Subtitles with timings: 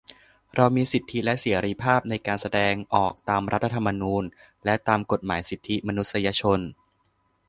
[0.55, 4.23] เรามีสิทธิและเสรีภาพในการแสดงออกตามรัฐธรรมนูญ
[4.65, 6.59] และตามกฎหมายสิทธิมนุษยชน